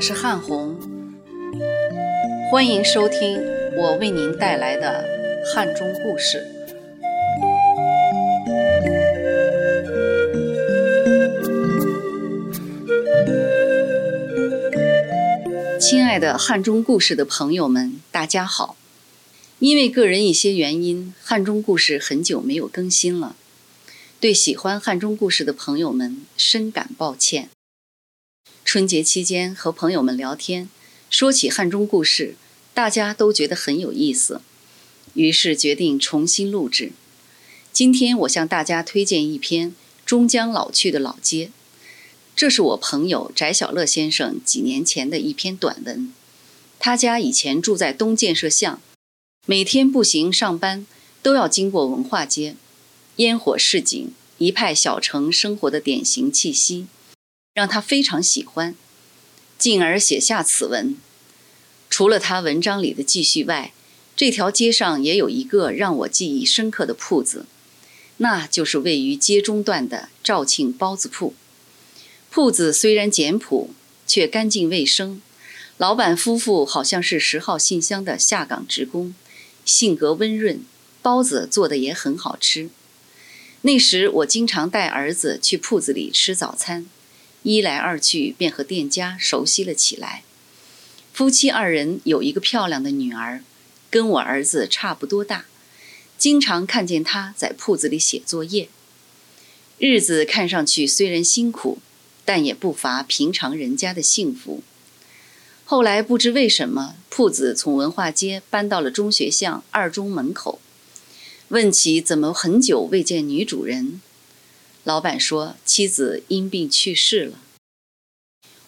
[0.00, 0.78] 我是汉红，
[2.50, 3.38] 欢迎收听
[3.76, 5.04] 我为您带来的
[5.52, 6.42] 汉中故事。
[15.78, 18.76] 亲爱的汉中故事的朋友们，大家好！
[19.58, 23.36] 因为个人一些原因，汉中故事很久没有更新了，
[24.18, 27.50] 对喜欢汉中故事的朋友们深感抱歉。
[28.72, 30.68] 春节期间和朋友们聊天，
[31.10, 32.36] 说起汉中故事，
[32.72, 34.42] 大家都觉得很有意思，
[35.14, 36.92] 于是决定重新录制。
[37.72, 39.74] 今天我向大家推荐一篇
[40.06, 41.50] 终将老去的老街，
[42.36, 46.14] 这是我朋友翟小乐先生几年前的一篇短文。
[46.78, 48.80] 他家以前住在东建设巷，
[49.46, 50.86] 每天步行上班
[51.22, 52.54] 都要经过文化街，
[53.16, 56.86] 烟火市井，一派小城生活的典型气息。
[57.52, 58.74] 让他非常喜欢，
[59.58, 60.96] 进而写下此文。
[61.88, 63.72] 除了他文章里的记叙外，
[64.14, 67.46] 这条街上也有一个让我记忆深刻的铺子，
[68.18, 71.34] 那就是位于街中段的肇庆包子铺。
[72.30, 73.70] 铺子虽然简朴，
[74.06, 75.20] 却干净卫生。
[75.78, 79.14] 老板夫妇好像是十号信箱的下岗职工，
[79.64, 80.62] 性格温润，
[81.02, 82.70] 包子做的也很好吃。
[83.62, 86.86] 那时我经常带儿子去铺子里吃早餐。
[87.42, 90.22] 一来二去，便和店家熟悉了起来。
[91.12, 93.42] 夫妻二人有一个漂亮的女儿，
[93.90, 95.46] 跟我儿子差不多大。
[96.18, 98.68] 经常看见她在铺子里写作业，
[99.78, 101.78] 日子看上去虽然辛苦，
[102.26, 104.62] 但也不乏平常人家的幸福。
[105.64, 110.60] 后来不知为什么，铺子从文化街搬到了中学巷二中门口。
[111.48, 114.00] 问起怎么很久未见女主人。
[114.84, 117.38] 老板说：“妻子因病去世了。”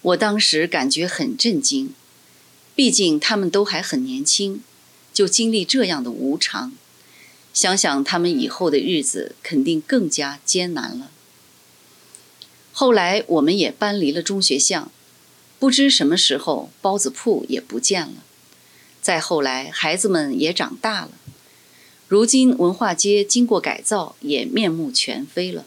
[0.03, 1.95] 我当时感觉很震惊，
[2.75, 4.63] 毕竟他们都还很年轻，
[5.13, 6.73] 就经历这样的无常，
[7.55, 11.11] 想想他们以后的日子肯定更加艰难了。
[12.73, 14.91] 后来我们也搬离了中学巷，
[15.59, 18.25] 不知什么时候包子铺也不见了。
[19.01, 21.13] 再后来，孩子们也长大了，
[22.09, 25.67] 如今文化街经过改造，也面目全非了。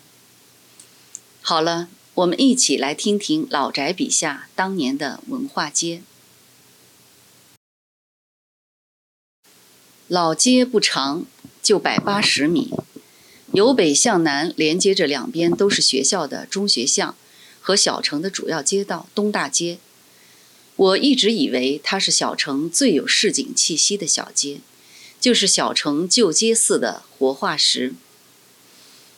[1.48, 6.02] 好了，我们一起来听听老翟笔下当年的文化街。
[10.08, 11.28] 老街不长，
[11.62, 12.72] 就百八十米，
[13.54, 17.16] 由北向南连接着两边都是学校的中学巷
[17.62, 19.78] 和小城的主要街道东大街。
[20.76, 24.62] 我一直以为它是小城最有市井气息的小街，
[25.20, 27.94] 就是小城旧街似的活化石。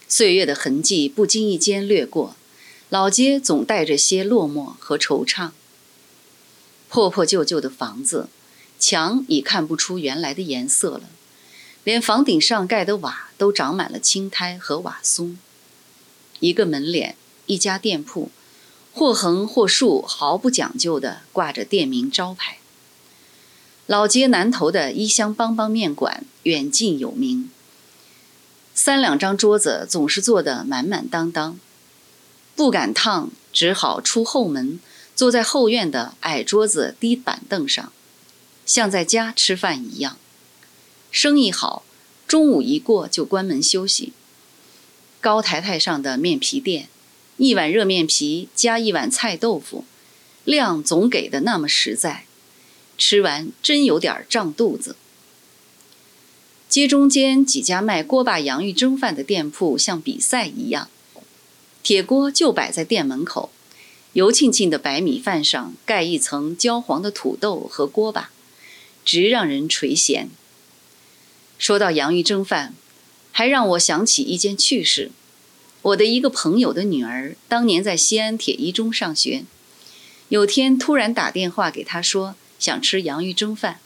[0.10, 2.38] 岁月的痕迹不经意间掠过，
[2.90, 5.52] 老街总带着些落寞和惆怅。
[6.88, 8.30] 破破旧旧的房子，
[8.80, 11.10] 墙已看不出原来的颜色了，
[11.84, 15.38] 连房顶上盖的瓦都长满了青苔和瓦松。
[16.40, 18.32] 一个门脸，一家店铺，
[18.94, 22.60] 或横或竖，毫不讲究地挂着店名招牌。
[23.86, 27.50] 老街南头的一香帮帮面馆远近有名。
[28.80, 31.60] 三两张桌子总是坐得满满当当，
[32.56, 34.80] 不敢烫，只好出后门，
[35.16, 37.92] 坐在后院的矮桌子、低板凳上，
[38.68, 40.16] 像在家吃饭一样。
[41.10, 41.84] 生意好，
[42.28, 44.14] 中午一过就关门休息。
[45.20, 46.88] 高台台上的面皮店，
[47.38, 49.86] 一碗热面皮加一碗菜豆腐，
[50.44, 52.26] 量总给的那么实在，
[52.96, 54.96] 吃完真有点胀肚子。
[56.78, 60.88] 街中间几家卖锅巴洋芋蒸饭的店铺像比赛一样，
[61.82, 63.50] 铁锅就摆在店门口，
[64.14, 68.30] 油庆庆的白米饭上盖一层焦黄的土豆和锅巴，
[69.04, 70.28] 直让人垂涎。
[71.58, 72.76] 说到洋芋蒸饭，
[73.32, 75.10] 还让我想起一件趣事：
[75.82, 79.46] 我的一个朋友的女儿当年在西安铁一中上学，
[80.30, 83.80] 有天突然打电话给他说想吃洋芋蒸饭，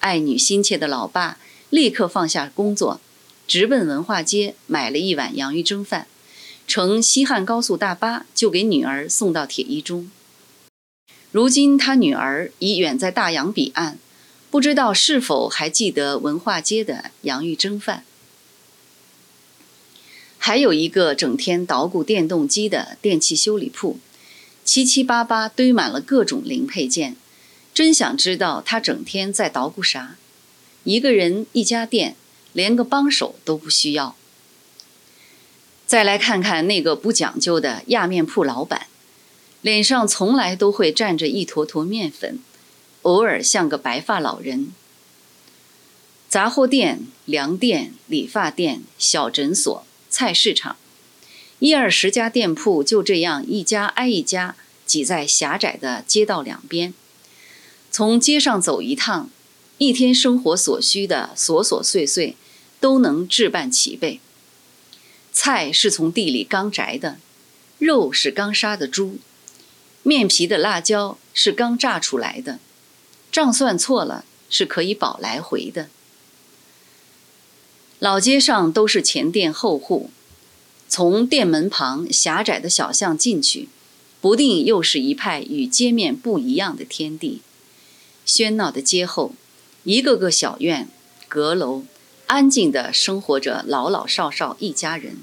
[0.00, 1.38] 爱女心切的老爸。
[1.72, 3.00] 立刻放下工作，
[3.48, 6.06] 直奔文化街买了一碗洋芋蒸饭，
[6.66, 10.10] 乘西汉高速大巴就给女儿送到铁一中。
[11.30, 13.98] 如今他女儿已远在大洋彼岸，
[14.50, 18.04] 不知道是否还记得文化街的洋芋蒸饭。
[20.36, 23.98] 还有一个整天捣鼓电动机的电器修理铺，
[24.62, 27.16] 七七八八堆满了各种零配件，
[27.72, 30.18] 真想知道他整天在捣鼓啥。
[30.84, 32.16] 一个人一家店，
[32.52, 34.16] 连个帮手都不需要。
[35.86, 38.86] 再来看看那个不讲究的压面铺老板，
[39.60, 42.38] 脸上从来都会沾着一坨坨面粉，
[43.02, 44.72] 偶尔像个白发老人。
[46.28, 50.76] 杂货店、粮店、理发店、小诊所、菜市场，
[51.58, 54.56] 一二十家店铺就这样一家挨一家
[54.86, 56.94] 挤在狭窄的街道两边。
[57.90, 59.28] 从街上走一趟，
[59.82, 62.36] 一天生活所需的琐琐碎碎
[62.78, 64.20] 都能置办齐备。
[65.32, 67.18] 菜是从地里刚摘的，
[67.80, 69.18] 肉是刚杀的猪。
[70.04, 72.60] 面皮的辣椒是刚榨出来的，
[73.32, 75.88] 账算错了是可以保来回的。
[77.98, 80.10] 老街上都是前店后户，
[80.88, 83.68] 从店门旁狭窄的小巷进去，
[84.20, 87.40] 不定又是一派与街面不一样的天地。
[88.24, 89.34] 喧闹的街后，
[89.84, 90.86] 一个个小院、
[91.26, 91.82] 阁楼，
[92.28, 95.16] 安静地生活着老老少少一家人。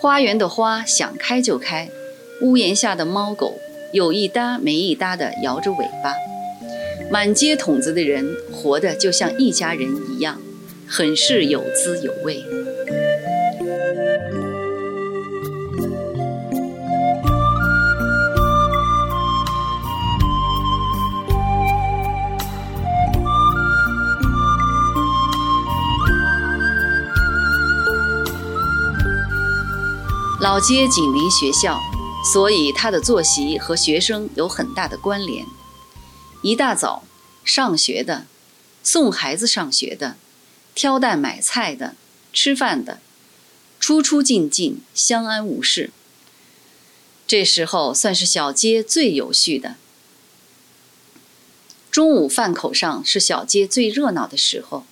[0.00, 1.88] 花园的花想开就开。
[2.40, 3.58] 屋檐下的猫狗
[3.92, 6.14] 有一搭没一搭地摇着尾巴，
[7.10, 10.40] 满街筒子的人活得就像一家人一样，
[10.86, 12.44] 很是有滋有味。
[30.50, 31.78] 老街紧邻学校。
[32.32, 35.44] 所以他的作息和学生有很大的关联。
[36.40, 37.04] 一大早，
[37.44, 38.24] 上学的，
[38.82, 40.16] 送孩子上学的，
[40.74, 41.96] 挑担买菜的，
[42.32, 42.98] 吃饭的，
[43.78, 45.90] 出出进进，相安无事。
[47.26, 49.76] 这时候算是小街最有序的。
[51.90, 54.86] 中午饭口上是小街最热闹的时候，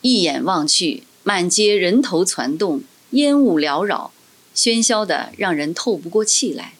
[0.00, 4.10] 一眼望去，满街人头攒动，烟雾缭绕。
[4.54, 6.74] 喧嚣的让人透不过气来。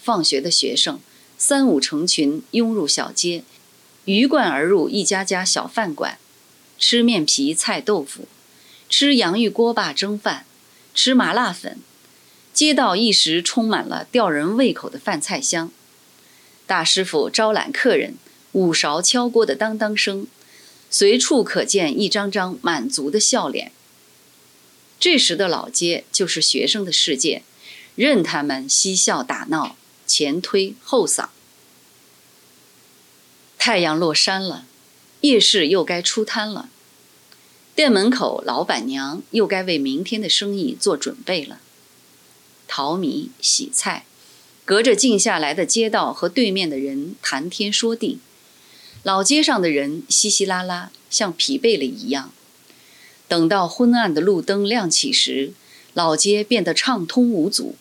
[0.00, 1.00] 放学的学生
[1.36, 3.42] 三五成群拥入小街，
[4.04, 6.18] 鱼贯而入一家家小饭馆，
[6.78, 8.28] 吃面皮菜豆腐，
[8.88, 10.44] 吃洋芋锅巴蒸饭，
[10.94, 11.78] 吃麻辣粉。
[12.52, 15.72] 街道一时充满了吊人胃口的饭菜香。
[16.66, 18.14] 大师傅招揽客人，
[18.52, 20.26] 五勺敲锅的当当声，
[20.88, 23.72] 随处可见一张张满足的笑脸。
[24.98, 27.42] 这时的老街就是学生的世界，
[27.94, 29.76] 任他们嬉笑打闹，
[30.06, 31.28] 前推后搡。
[33.58, 34.66] 太阳落山了，
[35.22, 36.68] 夜市又该出摊了，
[37.74, 41.60] 店门口老板娘又该为明天的生意做准备了。
[42.66, 44.06] 淘米、洗菜，
[44.64, 48.18] 隔着静下来的街道和对面的人谈天说地，
[49.02, 52.32] 老街上的人稀稀拉拉，像疲惫了一样。
[53.26, 55.52] 等到昏暗的路灯亮起时，
[55.92, 57.74] 老街变得畅通无阻，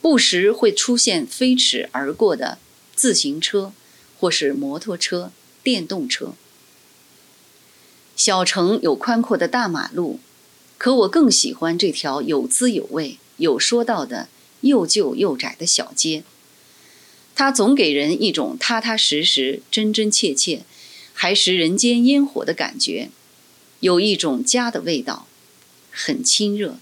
[0.00, 2.58] 不时会出现飞驰而过的
[2.94, 3.72] 自行车，
[4.18, 5.32] 或是摩托车、
[5.62, 6.32] 电动车。
[8.16, 10.20] 小城有宽阔的大马路，
[10.76, 14.28] 可我更喜欢这条有滋有味、有说道的
[14.62, 16.22] 又旧又窄的小街。
[17.34, 20.62] 它总给人一种踏踏实实、真真切切，
[21.14, 23.08] 还食人间烟火的感觉。
[23.80, 25.26] 有一种家的味道，
[25.90, 26.76] 很亲热。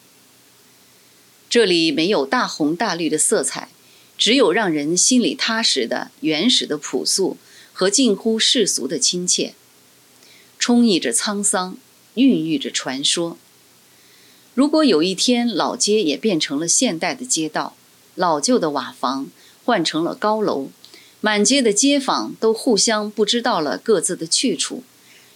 [1.49, 3.69] 这里没有大红大绿的色彩，
[4.19, 7.37] 只有让人心里踏实的原始的朴素
[7.73, 9.55] 和近乎世俗的亲切，
[10.59, 11.78] 充溢着沧桑，
[12.14, 13.38] 孕育着传说。
[14.55, 17.76] 如果有一天老街也变成了现代的街道，
[18.17, 19.31] 老旧的瓦房
[19.64, 20.71] 换成了高楼，
[21.21, 24.83] 满街的街坊都互相不知道了各自的去处。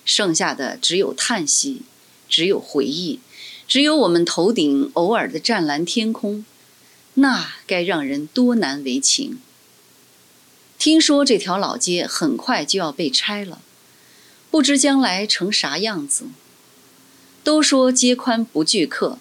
[0.04, 1.82] 剩下的只有叹息，
[2.28, 3.20] 只有回忆，
[3.68, 6.44] 只有我们头顶偶尔的湛蓝天空，
[7.14, 9.38] 那该让人多难为情。
[10.78, 13.60] 听说这条老街很快就要被拆了，
[14.50, 16.24] 不知将来成啥样子。
[17.44, 19.18] 都说街宽不拒客，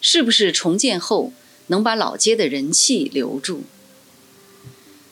[0.00, 1.32] 是不是重建后
[1.66, 3.62] 能把老街的人气留住？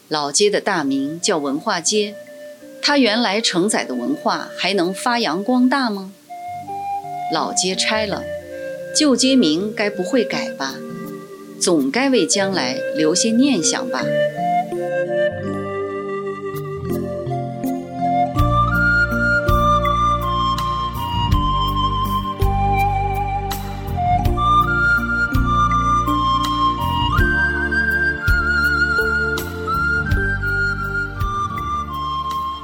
[0.09, 2.17] 老街的大名叫文化街。
[2.83, 6.13] 它原来承载的文化还能发扬光大吗？
[7.33, 8.23] 老街拆了，
[8.97, 10.75] 旧街名该不会改吧？
[11.61, 14.03] 总该为将来留些念想吧。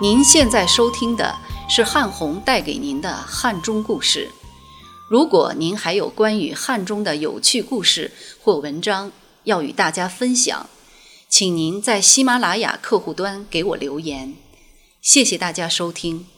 [0.06, 1.36] 您现在收听的
[1.68, 4.30] 是汉红带给您的汉中故事。
[5.08, 9.10] 如果您还有关于汉中的有趣故事或文章
[9.42, 10.68] 要与大家分享，
[11.28, 14.36] 请您在喜马拉雅客户端给我留言。
[15.02, 16.28] 谢谢大家收听。